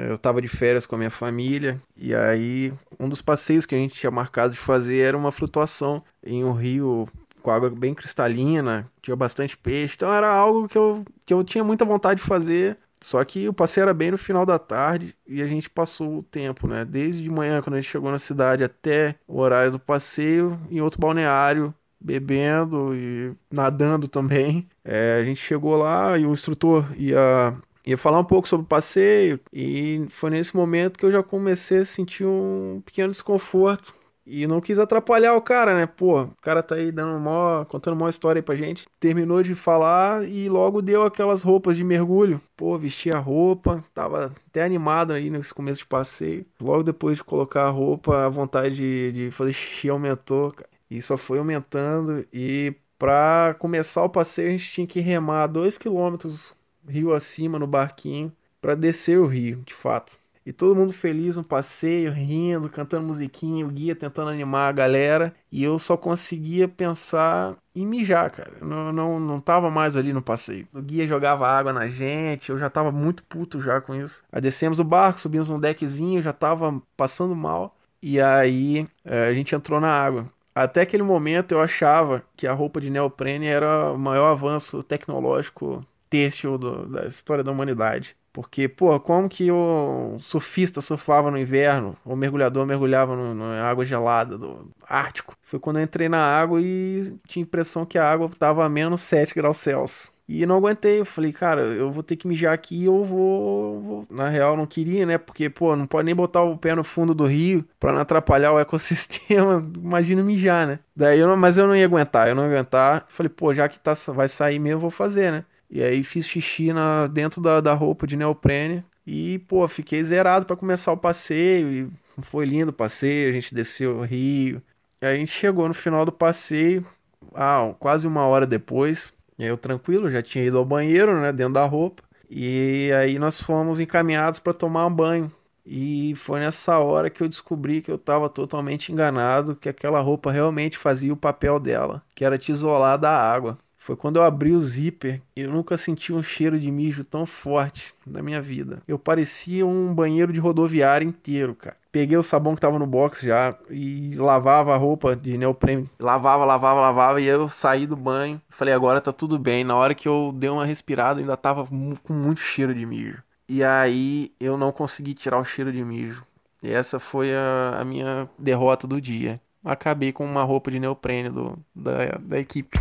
[0.00, 3.78] Eu tava de férias com a minha família e aí um dos passeios que a
[3.78, 7.08] gente tinha marcado de fazer era uma flutuação em um rio
[7.42, 11.64] com água bem cristalina, tinha bastante peixe, então era algo que eu, que eu tinha
[11.64, 12.76] muita vontade de fazer.
[13.00, 16.22] Só que o passeio era bem no final da tarde e a gente passou o
[16.22, 16.84] tempo, né?
[16.84, 20.80] Desde de manhã, quando a gente chegou na cidade, até o horário do passeio, em
[20.80, 24.68] outro balneário, bebendo e nadando também.
[24.84, 27.54] É, a gente chegou lá e o instrutor ia,
[27.88, 31.78] ia falar um pouco sobre o passeio, e foi nesse momento que eu já comecei
[31.78, 33.94] a sentir um pequeno desconforto.
[34.30, 35.86] E não quis atrapalhar o cara, né?
[35.86, 38.86] Pô, o cara tá aí dando mó, contando uma história aí pra gente.
[39.00, 42.38] Terminou de falar e logo deu aquelas roupas de mergulho.
[42.54, 46.44] Pô, vesti a roupa, tava até animado aí nesse começo de passeio.
[46.60, 50.68] Logo depois de colocar a roupa, a vontade de, de fazer xixi aumentou, cara.
[50.90, 52.26] E só foi aumentando.
[52.30, 56.54] E pra começar o passeio, a gente tinha que remar dois quilômetros
[56.88, 60.18] rio acima no barquinho pra descer o rio, de fato.
[60.48, 65.34] E todo mundo feliz no passeio, rindo, cantando musiquinha, o guia tentando animar a galera.
[65.52, 68.52] E eu só conseguia pensar em mijar, cara.
[68.62, 70.66] Não, não, não tava mais ali no passeio.
[70.72, 74.24] O guia jogava água na gente, eu já tava muito puto já com isso.
[74.32, 77.76] Aí descemos o barco, subimos um deckzinho, já tava passando mal.
[78.02, 80.26] E aí eh, a gente entrou na água.
[80.54, 85.86] Até aquele momento eu achava que a roupa de neoprene era o maior avanço tecnológico
[86.08, 88.16] têxtil do- da história da humanidade.
[88.32, 94.38] Porque, pô, como que o surfista surfava no inverno, o mergulhador mergulhava na água gelada
[94.38, 95.34] do Ártico?
[95.42, 98.68] Foi quando eu entrei na água e tinha a impressão que a água estava a
[98.68, 100.12] menos 7 graus Celsius.
[100.28, 104.06] E não aguentei, eu falei, cara, eu vou ter que mijar aqui ou vou, vou-
[104.10, 105.16] Na real, não queria, né?
[105.16, 108.52] Porque, pô, não pode nem botar o pé no fundo do rio pra não atrapalhar
[108.52, 109.66] o ecossistema.
[109.74, 110.80] Imagina mijar, né?
[110.94, 113.06] Daí eu não, mas eu não ia aguentar, eu não ia aguentar.
[113.08, 115.44] Falei, pô, já que tá, vai sair mesmo, eu vou fazer, né?
[115.70, 118.84] E aí fiz xixi na, dentro da, da roupa de neoprene.
[119.06, 121.70] E, pô, fiquei zerado pra começar o passeio.
[121.70, 124.62] E foi lindo o passeio, a gente desceu o rio.
[125.00, 126.86] E a gente chegou no final do passeio,
[127.34, 129.12] ah, quase uma hora depois.
[129.38, 132.02] E eu tranquilo, já tinha ido ao banheiro, né, dentro da roupa.
[132.30, 135.32] E aí nós fomos encaminhados para tomar um banho.
[135.64, 140.32] E foi nessa hora que eu descobri que eu estava totalmente enganado, que aquela roupa
[140.32, 143.58] realmente fazia o papel dela, que era te isolar da água.
[143.88, 147.94] Foi quando eu abri o zíper eu nunca senti um cheiro de mijo tão forte
[148.06, 148.82] na minha vida.
[148.86, 151.74] Eu parecia um banheiro de rodoviária inteiro, cara.
[151.90, 155.88] Peguei o sabão que tava no box já e lavava a roupa de neoprene.
[155.98, 158.38] Lavava, lavava, lavava e eu saí do banho.
[158.50, 159.64] Falei, agora tá tudo bem.
[159.64, 161.66] Na hora que eu dei uma respirada, ainda tava
[162.02, 163.22] com muito cheiro de mijo.
[163.48, 166.26] E aí eu não consegui tirar o cheiro de mijo.
[166.62, 169.40] E essa foi a, a minha derrota do dia.
[169.64, 172.78] Acabei com uma roupa de neoprene do, da, da equipe.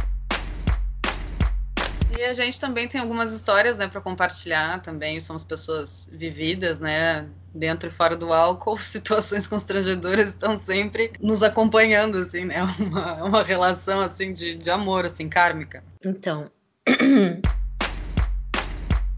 [2.17, 5.19] E a gente também tem algumas histórias, né, para compartilhar também.
[5.19, 8.75] Somos pessoas vividas, né, dentro e fora do álcool.
[8.81, 12.63] Situações constrangedoras estão sempre nos acompanhando, assim, né?
[12.79, 15.83] Uma, uma relação, assim, de, de amor, assim, kármica.
[16.03, 16.49] Então.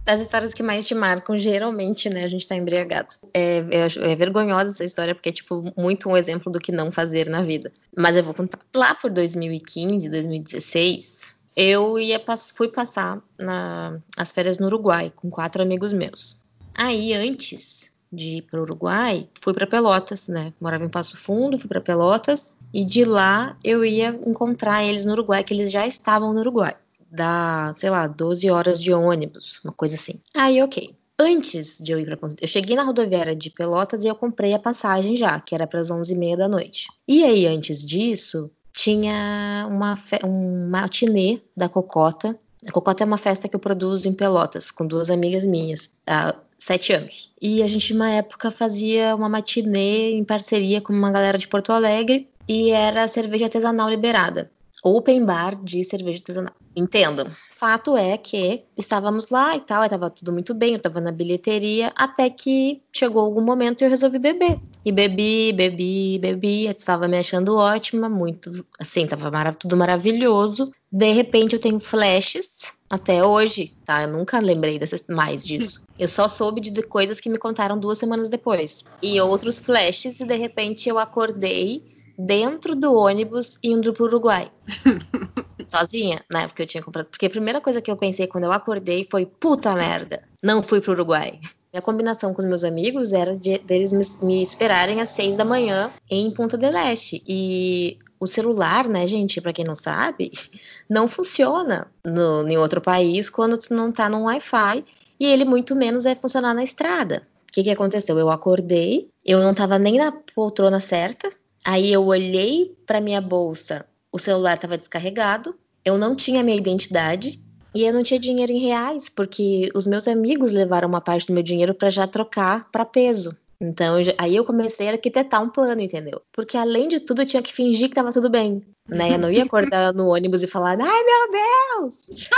[0.05, 3.09] As histórias que mais te marcam, geralmente, né, a gente tá embriagado.
[3.33, 6.91] É, acho- é vergonhosa essa história, porque é, tipo, muito um exemplo do que não
[6.91, 7.71] fazer na vida.
[7.95, 8.59] Mas eu vou contar.
[8.75, 12.24] Lá por 2015, 2016, eu ia
[12.56, 16.41] fui passar na, as férias no Uruguai com quatro amigos meus.
[16.74, 20.54] Aí, antes de ir pro Uruguai, fui para Pelotas, né?
[20.62, 22.58] Morava em Passo Fundo, fui para Pelotas.
[22.74, 26.78] E de lá eu ia encontrar eles no Uruguai, que eles já estavam no Uruguai.
[27.12, 30.13] Dá, sei lá, 12 horas de ônibus, uma coisa assim.
[30.34, 30.95] Aí, ok.
[31.19, 34.60] Antes de eu ir Ponte, eu cheguei na rodoviária de Pelotas e eu comprei a
[34.60, 36.88] passagem já, que era para as 11h30 da noite.
[37.06, 38.50] E aí, antes disso,
[38.81, 42.37] tinha uma um matinê da Cocota.
[42.67, 45.91] A Cocota é uma festa que eu produzo em Pelotas, com duas amigas minhas.
[46.07, 47.31] A sete anos.
[47.41, 51.71] E a gente, uma época, fazia uma matinê em parceria com uma galera de Porto
[51.71, 54.51] Alegre e era cerveja artesanal liberada.
[54.83, 56.53] Open bar de cerveja artesanal.
[56.75, 57.27] Entendam.
[57.49, 61.91] Fato é que estávamos lá e tal, estava tudo muito bem, eu estava na bilheteria,
[61.95, 64.57] até que chegou algum momento e eu resolvi beber.
[64.85, 70.71] E bebi, bebi, bebi, estava me achando ótima, muito, assim, estava marav tudo maravilhoso.
[70.89, 74.03] De repente eu tenho flashes, até hoje, tá?
[74.03, 75.83] Eu nunca lembrei dessas, mais disso.
[75.99, 78.85] Eu só soube de coisas que me contaram duas semanas depois.
[79.03, 81.83] E outros flashes, e de repente eu acordei
[82.19, 84.51] dentro do ônibus indo pro Uruguai.
[85.69, 87.05] Sozinha, na época eu tinha comprado.
[87.05, 90.82] Porque a primeira coisa que eu pensei quando eu acordei foi: puta merda, não fui
[90.82, 91.39] pro Uruguai.
[91.71, 95.45] Minha combinação com os meus amigos era de deles me, me esperarem às seis da
[95.45, 97.23] manhã em Punta del Este.
[97.27, 100.32] E o celular, né, gente, para quem não sabe,
[100.89, 104.84] não funciona no, em outro país quando tu não tá no Wi-Fi.
[105.19, 107.27] E ele muito menos vai funcionar na estrada.
[107.49, 108.17] O que, que aconteceu?
[108.17, 111.29] Eu acordei, eu não tava nem na poltrona certa.
[111.71, 115.55] Aí eu olhei para minha bolsa, o celular estava descarregado,
[115.86, 117.43] eu não tinha minha identidade
[117.75, 121.34] e eu não tinha dinheiro em reais, porque os meus amigos levaram uma parte do
[121.34, 123.38] meu dinheiro para já trocar para peso.
[123.62, 126.23] Então, aí eu comecei a arquitetar um plano, entendeu?
[126.34, 128.65] Porque além de tudo, eu tinha que fingir que tava tudo bem.
[128.88, 129.13] Né?
[129.13, 132.29] Eu não ia acordar no ônibus e falar, ai meu Deus!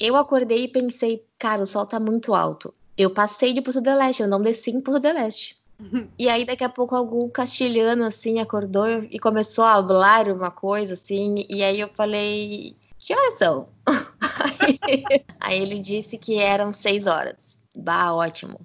[0.00, 2.72] Eu acordei e pensei, cara, o sol tá muito alto.
[2.96, 5.59] Eu passei de Porto do Leste, eu não desci em Porto do Leste.
[6.18, 10.94] E aí, daqui a pouco, algum castilhano, assim, acordou e começou a falar uma coisa,
[10.94, 11.46] assim.
[11.48, 13.68] E aí eu falei, que horas são?
[15.40, 17.60] aí, ele disse que eram seis horas.
[17.74, 18.60] Bah, ótimo.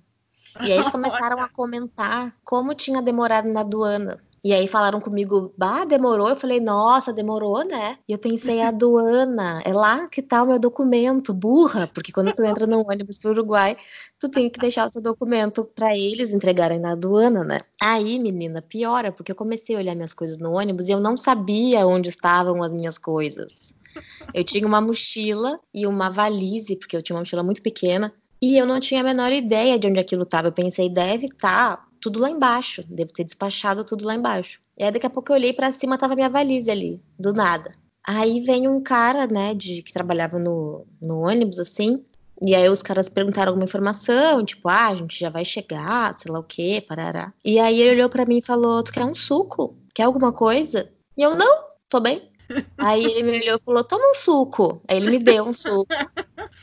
[0.62, 4.20] E aí eles começaram a comentar como tinha demorado na aduana.
[4.46, 6.30] E aí falaram comigo, bah, demorou?
[6.30, 7.98] Eu falei, nossa, demorou, né?
[8.08, 12.44] E eu pensei, aduana, é lá que tá o meu documento, burra, porque quando tu
[12.46, 13.76] entra no ônibus pro Uruguai,
[14.20, 17.62] tu tem que deixar o teu documento para eles entregarem na aduana, né?
[17.82, 21.18] Aí, menina, piora, porque eu comecei a olhar minhas coisas no ônibus e eu não
[21.18, 23.74] sabia onde estavam as minhas coisas.
[24.32, 28.60] Eu tinha uma mochila e uma valise, porque eu tinha uma mochila muito pequena, e
[28.60, 30.50] eu não tinha a menor ideia de onde aquilo estava.
[30.50, 34.60] Eu pensei, deve estar tá tudo lá embaixo, devo ter despachado tudo lá embaixo.
[34.78, 37.74] E aí daqui a pouco eu olhei para cima, tava minha valise ali, do nada.
[38.06, 42.06] Aí vem um cara, né, de que trabalhava no, no ônibus, assim,
[42.40, 46.32] e aí os caras perguntaram alguma informação, tipo, ah, a gente já vai chegar, sei
[46.32, 47.34] lá o quê, parará.
[47.44, 49.76] E aí ele olhou para mim e falou, tu quer um suco?
[49.96, 50.92] Quer alguma coisa?
[51.18, 52.30] E eu, não, tô bem.
[52.78, 54.80] Aí ele me olhou e falou: toma um suco.
[54.88, 55.88] Aí ele me deu um suco.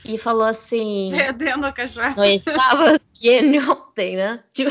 [0.05, 1.11] E falou assim.
[1.11, 2.25] Perdendo a cachaça.
[2.25, 3.01] Eu estava
[3.71, 4.41] ontem, né?
[4.53, 4.71] Tipo,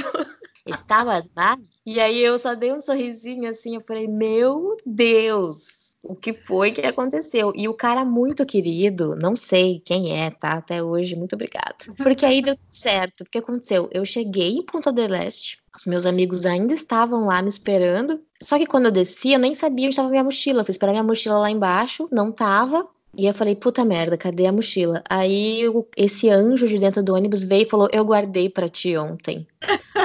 [0.66, 1.58] estavas mal?
[1.86, 3.76] E aí eu só dei um sorrisinho assim.
[3.76, 7.54] Eu falei: Meu Deus o que foi que aconteceu.
[7.56, 10.54] E o cara muito querido, não sei quem é, tá?
[10.54, 11.76] Até hoje, muito obrigada.
[11.98, 13.22] Porque aí deu tudo certo.
[13.22, 13.90] O que aconteceu?
[13.92, 18.22] Eu cheguei em Ponta del Este, os meus amigos ainda estavam lá me esperando.
[18.42, 20.62] Só que quando eu desci, eu nem sabia onde estava minha mochila.
[20.62, 22.88] Eu fui esperar minha mochila lá embaixo, não tava.
[23.18, 25.04] E eu falei, puta merda, cadê a mochila?
[25.10, 25.64] Aí
[25.98, 29.46] esse anjo de dentro do ônibus veio e falou: Eu guardei para ti ontem.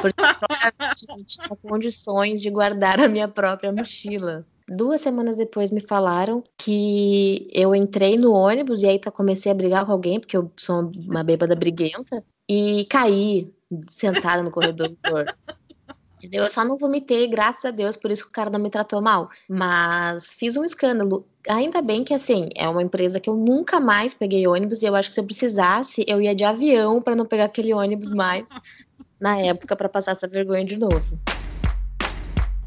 [0.02, 4.44] Porque eu não tinha condições de guardar a minha própria mochila.
[4.68, 9.54] Duas semanas depois me falaram que eu entrei no ônibus e aí tá, comecei a
[9.54, 13.54] brigar com alguém, porque eu sou uma bêbada briguenta, e caí
[13.88, 14.90] sentada no corredor.
[16.16, 16.44] Entendeu?
[16.44, 19.02] Eu só não vomitei, graças a Deus, por isso que o cara não me tratou
[19.02, 19.28] mal.
[19.48, 21.26] Mas fiz um escândalo.
[21.48, 24.96] Ainda bem que, assim, é uma empresa que eu nunca mais peguei ônibus e eu
[24.96, 28.48] acho que se eu precisasse, eu ia de avião para não pegar aquele ônibus mais
[29.20, 31.18] na época para passar essa vergonha de novo.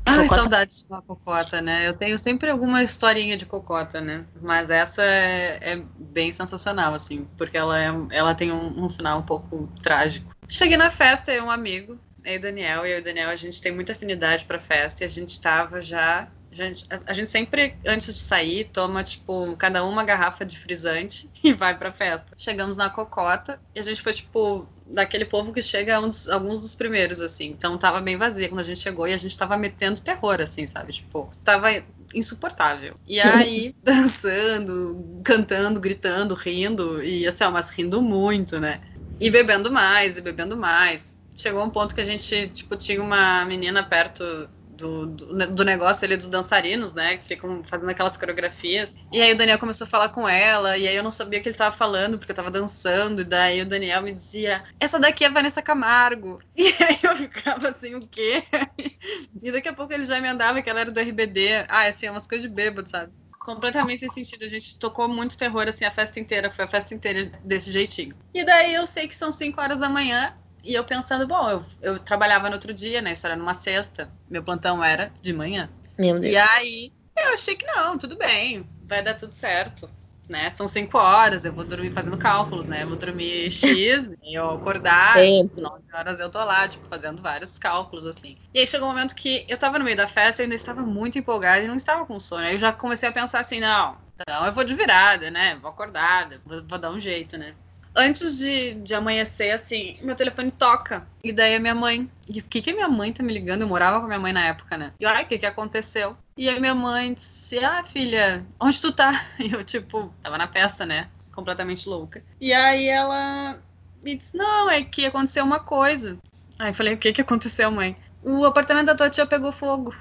[0.06, 0.42] Ai, cocota...
[0.42, 1.88] saudades de uma cocota, né?
[1.88, 4.26] Eu tenho sempre alguma historinha de cocota, né?
[4.42, 9.20] Mas essa é, é bem sensacional, assim, porque ela, é, ela tem um, um, final
[9.20, 10.36] um pouco trágico.
[10.48, 13.30] Cheguei na festa, e um amigo, eu e o Daniel, e eu e o Daniel,
[13.30, 17.30] a gente tem muita afinidade pra festa, e a gente tava já Gente, a, gente
[17.30, 22.34] sempre, antes de sair, toma, tipo, cada uma garrafa de frisante e vai pra festa.
[22.36, 26.74] Chegamos na cocota e a gente foi, tipo, daquele povo que chega uns, alguns dos
[26.74, 27.50] primeiros, assim.
[27.50, 30.66] Então tava bem vazia quando a gente chegou e a gente tava metendo terror, assim,
[30.66, 30.92] sabe?
[30.92, 31.68] Tipo, tava
[32.16, 32.96] insuportável.
[33.08, 38.82] E aí, dançando, cantando, gritando, rindo, e assim, ó, mas rindo muito, né?
[39.20, 41.19] E bebendo mais, e bebendo mais.
[41.40, 44.50] Chegou um ponto que a gente, tipo, tinha uma menina perto
[44.80, 47.16] do, do, do, negócio ali dos dançarinos, né?
[47.16, 48.98] Que ficam fazendo aquelas coreografias.
[49.10, 51.42] E aí o Daniel começou a falar com ela, e aí eu não sabia o
[51.42, 55.00] que ele tava falando, porque eu tava dançando, e daí o Daniel me dizia, essa
[55.00, 56.40] daqui é Vanessa Camargo.
[56.60, 58.44] E aí eu ficava assim, o quê?
[59.42, 61.66] E daqui a pouco ele já me andava que ela era do RBD.
[61.70, 63.14] Ah, assim, é umas coisas de bêbado, sabe?
[63.40, 64.46] completamente sem sentido.
[64.46, 66.52] A gente tocou muito terror, assim, a festa inteira.
[66.52, 68.16] Foi a festa inteira desse jeitinho.
[68.34, 70.36] E daí eu sei que são 5 horas da manhã.
[70.64, 73.14] E eu pensando, bom, eu, eu trabalhava no outro dia, né?
[73.14, 74.10] Isso era numa sexta.
[74.30, 75.70] Meu plantão era de manhã.
[75.98, 76.34] Meu Deus.
[76.34, 79.90] E aí eu achei que não, tudo bem, vai dar tudo certo.
[80.28, 80.48] Né?
[80.52, 82.84] São cinco horas, eu vou dormir fazendo cálculos, né?
[82.84, 85.60] Eu vou dormir X, e eu acordar, Tempo.
[85.60, 88.38] nove horas eu tô lá, tipo, fazendo vários cálculos, assim.
[88.54, 90.84] E aí chegou um momento que eu tava no meio da festa, eu ainda estava
[90.84, 92.44] muito empolgada e não estava com sono.
[92.44, 95.56] Aí eu já comecei a pensar assim, não, então eu vou de virada, né?
[95.56, 97.56] Vou acordada, vou, vou dar um jeito, né?
[97.96, 101.08] Antes de, de amanhecer, assim, meu telefone toca.
[101.24, 102.10] E daí a minha mãe.
[102.28, 103.62] E o que que a minha mãe tá me ligando?
[103.62, 104.94] Eu morava com a minha mãe na época, né?
[105.00, 106.16] E ai, o que que aconteceu?
[106.38, 109.12] E aí minha mãe disse: Ah, filha, onde tu tá?
[109.40, 111.10] E eu, tipo, tava na festa, né?
[111.32, 112.24] Completamente louca.
[112.40, 113.60] E aí ela
[114.04, 116.18] me disse: Não, é que aconteceu uma coisa.
[116.58, 117.98] Aí eu falei: O que que aconteceu, mãe?
[118.22, 119.96] O apartamento da tua tia pegou fogo.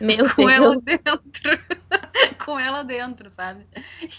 [0.00, 1.64] Meu com ela dentro.
[2.44, 3.66] com ela dentro, sabe?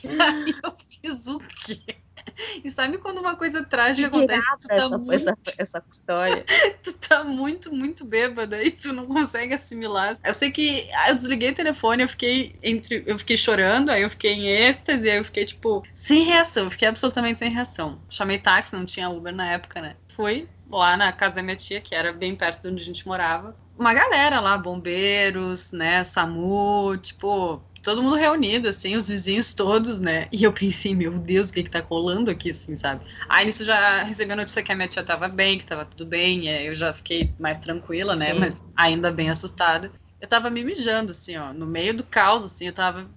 [0.04, 2.05] E aí eu fiz o quê?
[2.64, 4.48] E sabe quando uma coisa trágica Que acontece?
[4.60, 6.46] Tu tá, essa, muito, essa, essa história.
[6.84, 10.18] tu tá muito, muito bêbada e tu não consegue assimilar.
[10.24, 13.04] Eu sei que ah, eu desliguei o telefone, eu fiquei entre.
[13.06, 16.66] Eu fiquei chorando, aí eu fiquei em êxtase, aí eu fiquei, tipo, sem reação.
[16.66, 18.02] Eu fiquei absolutamente sem reação.
[18.10, 19.96] Chamei táxi, não tinha Uber na época, né?
[20.08, 23.08] Fui lá na casa da minha tia, que era bem perto de onde a gente
[23.08, 23.56] morava.
[23.78, 26.04] Uma galera lá, bombeiros, né?
[26.04, 30.28] SAMU, tipo, todo mundo reunido, assim, os vizinhos todos, né?
[30.32, 33.06] E eu pensei, meu Deus, o que que tá colando aqui, assim, sabe?
[33.30, 36.04] Aí nisso já recebi a notícia que a minha tia tava bem, que tava tudo
[36.04, 38.34] bem, e eu já fiquei mais tranquila, né?
[38.34, 38.40] Sim.
[38.40, 39.92] Mas ainda bem assustada.
[40.20, 43.08] Eu tava me mijando, assim, ó, no meio do caos, assim, eu tava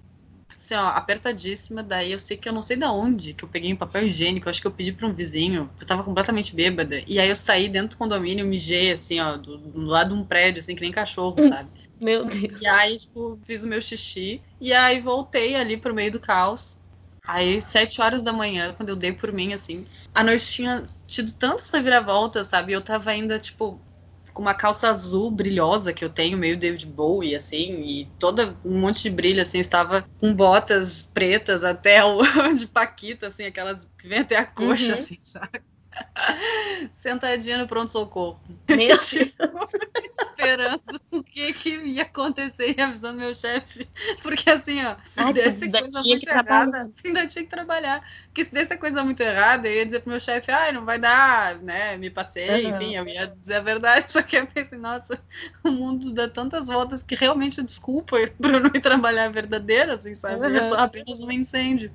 [0.47, 1.81] assim, ó, apertadíssima.
[1.81, 4.47] Daí eu sei que eu não sei da onde que eu peguei um papel higiênico.
[4.47, 5.67] Eu acho que eu pedi pra um vizinho.
[5.79, 7.03] Eu tava completamente bêbada.
[7.07, 10.23] E aí eu saí dentro do condomínio, mijei, assim, ó, do, do lado de um
[10.23, 11.69] prédio, assim, que nem cachorro, sabe?
[11.99, 12.61] Meu Deus.
[12.61, 14.41] E aí, tipo, fiz o meu xixi.
[14.59, 16.77] E aí voltei ali pro meio do caos.
[17.27, 21.31] Aí, sete horas da manhã, quando eu dei por mim, assim, a noite tinha tido
[21.33, 22.73] tantas reviravoltas, sabe?
[22.73, 23.79] Eu tava ainda, tipo,
[24.33, 28.79] com uma calça azul brilhosa que eu tenho, meio David Bowie, assim, e toda um
[28.79, 32.19] monte de brilho, assim, estava com botas pretas até o
[32.57, 34.95] de Paquita, assim, aquelas que vem até a coxa, Uhum.
[34.95, 35.61] assim, sabe?
[36.93, 38.39] Sentadinha no pronto-socorro.
[38.67, 39.15] Deus.
[40.31, 40.98] Esperando
[41.47, 43.87] que que ia acontecer e avisando meu chefe.
[44.21, 48.03] Porque assim, ó, se Ai, desse ainda coisa muito errada, ainda tinha que trabalhar.
[48.25, 50.99] Porque se desse coisa muito errada, eu ia dizer pro meu chefe, ai, não vai
[50.99, 51.97] dar, né?
[51.97, 52.69] Me passei, Aham.
[52.69, 54.05] enfim, eu ia dizer a verdade.
[54.11, 55.19] Só que eu pensei, nossa,
[55.63, 60.13] o mundo dá tantas voltas que realmente desculpa pra eu não ir trabalhar verdadeiro, assim,
[60.15, 60.55] sabe?
[60.55, 61.91] É só apenas um incêndio.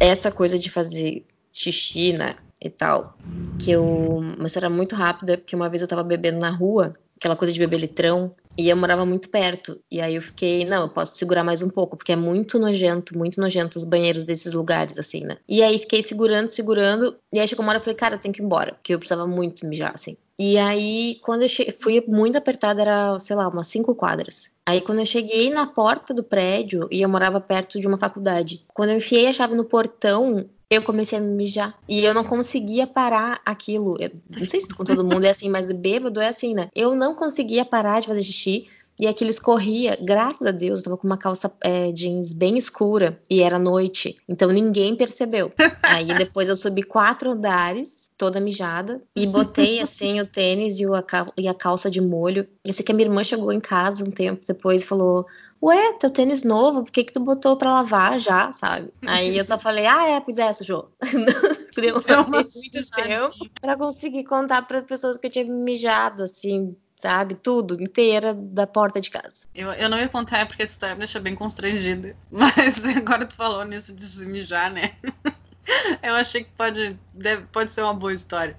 [0.00, 3.16] essa coisa de fazer xixi, né, e tal,
[3.58, 7.36] que eu, uma história muito rápida, porque uma vez eu tava bebendo na rua, aquela
[7.36, 10.88] coisa de beber litrão, e eu morava muito perto, e aí eu fiquei, não, eu
[10.88, 14.98] posso segurar mais um pouco, porque é muito nojento, muito nojento os banheiros desses lugares,
[14.98, 18.14] assim, né, e aí fiquei segurando, segurando, e aí chegou uma hora eu falei, cara,
[18.14, 21.48] eu tenho que ir embora, porque eu precisava muito mijar, assim, e aí, quando eu
[21.48, 24.48] cheguei, fui muito apertada, era, sei lá, umas cinco quadras.
[24.64, 28.64] Aí, quando eu cheguei na porta do prédio, e eu morava perto de uma faculdade,
[28.72, 31.74] quando eu enfiei a chave no portão, eu comecei a me mijar.
[31.88, 33.96] E eu não conseguia parar aquilo.
[33.98, 36.68] Eu não sei se com todo mundo é assim, mas bêbado é assim, né?
[36.74, 38.66] Eu não conseguia parar de fazer xixi.
[39.00, 43.16] E aquilo escorria, graças a Deus, eu tava com uma calça é, jeans bem escura
[43.30, 45.52] e era noite, então ninguém percebeu.
[45.84, 50.96] Aí depois eu subi quatro andares, toda mijada, e botei assim o tênis e, o,
[50.96, 51.04] a,
[51.36, 52.44] e a calça de molho.
[52.66, 55.24] Eu sei que a minha irmã chegou em casa um tempo depois e falou:
[55.60, 58.92] Ué, teu tênis novo, por que, que tu botou pra lavar já, sabe?
[59.04, 60.90] Aí eu só falei: Ah, é, pois é, sujou.
[62.18, 62.48] Uma muito
[62.94, 67.34] tempo pra conseguir contar pras pessoas que eu tinha mijado, assim, sabe?
[67.36, 69.46] Tudo, inteira da porta de casa.
[69.54, 72.16] Eu, eu não ia contar porque essa história me deixa bem constrangida.
[72.30, 74.96] Mas agora tu falou nisso de se mijar, né?
[76.02, 78.56] Eu achei que pode, deve- pode ser uma boa história.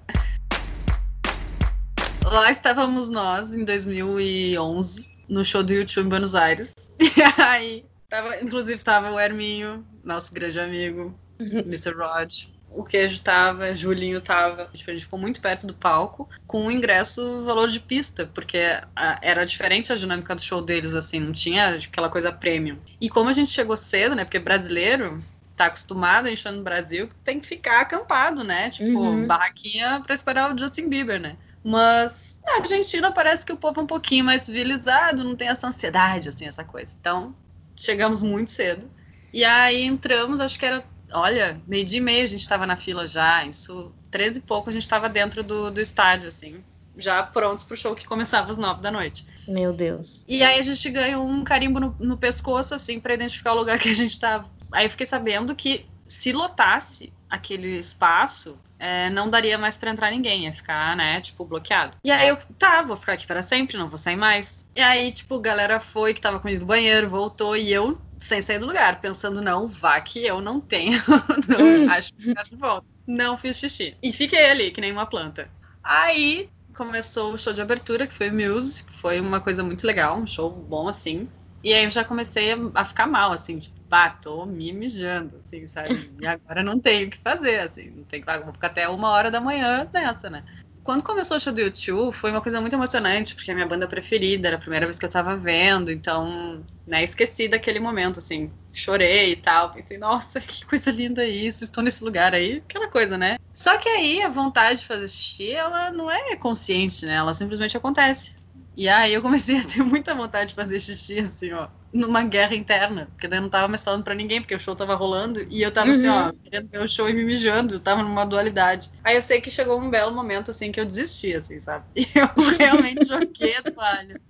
[2.24, 6.74] Lá estávamos nós, em 2011, no show do YouTube em Buenos Aires.
[6.98, 7.08] E
[7.40, 11.94] aí, tava, inclusive tava o Herminho, nosso grande amigo, Mr.
[11.94, 12.34] Rod.
[12.72, 14.68] O queijo tava, Julinho tava.
[14.72, 18.58] Tipo, a gente ficou muito perto do palco, com o ingresso valor de pista, porque
[18.94, 22.78] a- era diferente a dinâmica do show deles, assim, não tinha aquela coisa premium.
[23.00, 24.24] E como a gente chegou cedo, né?
[24.24, 25.20] Porque brasileiro
[25.56, 28.70] tá acostumado a encher no Brasil, tem que ficar acampado, né?
[28.70, 29.26] Tipo, Uhum.
[29.26, 31.36] barraquinha pra esperar o Justin Bieber, né?
[31.62, 35.66] Mas na Argentina parece que o povo é um pouquinho mais civilizado, não tem essa
[35.68, 36.94] ansiedade, assim, essa coisa.
[37.00, 37.34] Então,
[37.76, 38.90] chegamos muito cedo.
[39.32, 42.76] E aí entramos, acho que era, olha, meio dia e meia a gente estava na
[42.76, 46.64] fila já, isso, 13 e pouco a gente estava dentro do, do estádio, assim.
[46.96, 49.24] já prontos pro show que começava às nove da noite.
[49.46, 50.24] Meu Deus.
[50.26, 53.78] E aí a gente ganhou um carimbo no, no pescoço, assim, para identificar o lugar
[53.78, 54.50] que a gente tava.
[54.72, 60.10] Aí eu fiquei sabendo que se lotasse aquele espaço, é, não daria mais para entrar
[60.10, 61.96] ninguém, ia ficar, né, tipo, bloqueado.
[62.02, 64.66] E aí eu, tá, vou ficar aqui para sempre, não vou sair mais.
[64.74, 68.40] E aí, tipo, a galera foi que tava comigo no banheiro, voltou, e eu, sem
[68.40, 70.98] sair do lugar, pensando, não, vá que eu não tenho,
[71.46, 72.86] não acho que de volta.
[73.06, 73.96] Não fiz xixi.
[74.02, 75.50] E fiquei ali, que nem uma planta.
[75.82, 80.16] Aí começou o show de abertura, que foi Muse, que foi uma coisa muito legal,
[80.16, 81.28] um show bom assim.
[81.62, 85.66] E aí eu já comecei a ficar mal, assim, tipo, pá, tô me mijando, assim,
[85.66, 85.90] sabe?
[86.20, 89.10] E agora não tenho o que fazer, assim, não tem que vou ficar até uma
[89.10, 90.42] hora da manhã nessa, né?
[90.82, 93.86] Quando começou o show do YouTube, foi uma coisa muito emocionante, porque a minha banda
[93.86, 98.50] preferida, era a primeira vez que eu tava vendo, então, né, esqueci daquele momento, assim,
[98.72, 103.18] chorei e tal, pensei, nossa, que coisa linda isso, estou nesse lugar aí, aquela coisa,
[103.18, 103.34] né?
[103.54, 107.14] Só que aí a vontade de fazer xixi, ela não é consciente, né?
[107.14, 108.32] Ela simplesmente acontece.
[108.76, 112.54] E aí eu comecei a ter muita vontade de fazer xixi, assim, ó, numa guerra
[112.54, 113.06] interna.
[113.12, 115.46] Porque daí eu não tava mais falando pra ninguém, porque o show tava rolando.
[115.50, 116.32] E eu tava assim, ó, Uhum.
[116.42, 117.74] querendo ver o show e me mijando.
[117.74, 118.90] Eu tava numa dualidade.
[119.04, 121.84] Aí eu sei que chegou um belo momento, assim, que eu desisti, assim, sabe?
[121.96, 124.20] E eu realmente joguei a toalha.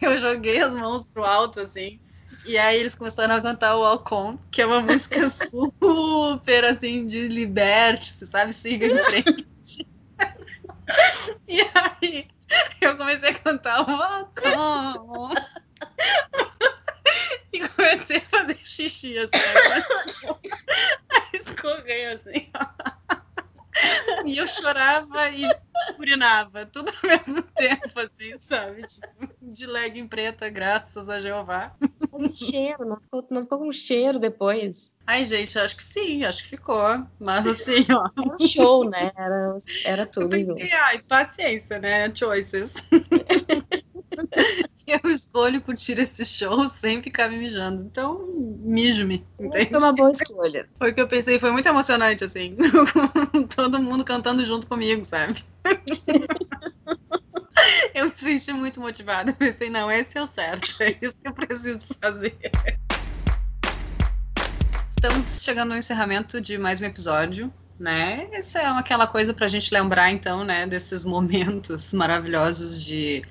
[0.00, 1.98] Eu joguei as mãos pro alto, assim.
[2.44, 7.28] E aí eles começaram a cantar o Alcon, que é uma música super, assim, de
[7.28, 8.52] liberte-se, sabe?
[8.52, 9.28] Siga em frente.
[11.48, 12.26] E aí
[12.80, 15.34] eu comecei a cantar o Alcon.
[17.52, 19.38] E comecei a fazer xixi, assim.
[21.10, 22.50] A escorrer, assim.
[24.24, 25.44] E eu chorava e
[25.98, 28.82] urinava, tudo ao mesmo tempo, assim, sabe?
[28.82, 29.08] Tipo,
[29.42, 31.74] de legging preta, graças a Jeová.
[32.16, 34.92] Que cheiro, não ficou, não ficou com cheiro depois.
[35.06, 37.04] Ai, gente, acho que sim, acho que ficou.
[37.18, 38.08] Mas assim, ó.
[38.16, 39.12] Era um show, né?
[39.16, 40.28] Era, era tudo.
[40.30, 42.14] Pensei, ai, paciência, né?
[42.14, 42.74] Choices.
[45.04, 47.82] eu escolho curtir esse show sem ficar me mijando.
[47.82, 48.26] Então,
[48.60, 49.70] mijo-me, entende?
[49.70, 50.68] Foi uma boa escolha.
[50.78, 52.56] Foi o que eu pensei, foi muito emocionante, assim.
[53.54, 55.42] Todo mundo cantando junto comigo, sabe?
[57.94, 59.32] eu me senti muito motivada.
[59.32, 62.36] Pensei, não, esse é o certo, é isso que eu preciso fazer.
[64.90, 68.28] Estamos chegando ao encerramento de mais um episódio, né?
[68.32, 73.22] Essa é aquela coisa pra gente lembrar, então, né, desses momentos maravilhosos de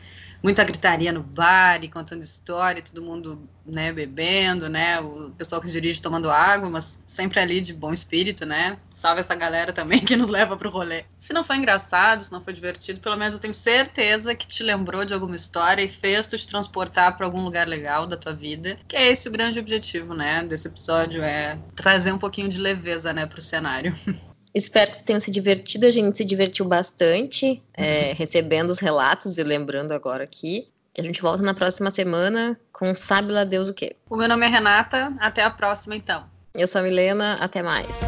[0.44, 5.70] muita gritaria no bar e contando história, todo mundo, né, bebendo, né, o pessoal que
[5.70, 8.78] dirige tomando água, mas sempre ali de bom espírito, né?
[8.94, 11.06] Salve essa galera também que nos leva pro rolê.
[11.18, 14.62] Se não foi engraçado, se não foi divertido, pelo menos eu tenho certeza que te
[14.64, 18.34] lembrou de alguma história e fez tu te transportar para algum lugar legal da tua
[18.34, 22.60] vida, que é esse o grande objetivo, né, desse episódio é trazer um pouquinho de
[22.60, 23.96] leveza, né, pro cenário.
[24.54, 25.86] Espero que vocês tenham se divertido.
[25.86, 30.68] A gente se divertiu bastante é, recebendo os relatos e lembrando agora aqui.
[30.97, 33.95] A gente volta na próxima semana com Sabe lá Deus o quê.
[34.10, 36.26] O meu nome é Renata, até a próxima então.
[36.54, 38.01] Eu sou a Milena, até mais.